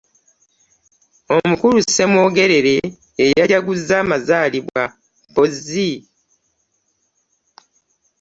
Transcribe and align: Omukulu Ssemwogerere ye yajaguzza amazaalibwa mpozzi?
Omukulu 1.37 1.77
Ssemwogerere 1.85 2.75
ye 3.19 3.25
yajaguzza 3.39 3.95
amazaalibwa 4.03 4.81
mpozzi? 5.29 5.91